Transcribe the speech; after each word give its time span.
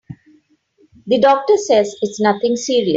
The 1.05 1.19
doctor 1.19 1.55
says 1.57 1.95
it's 2.01 2.19
nothing 2.19 2.55
serious. 2.55 2.89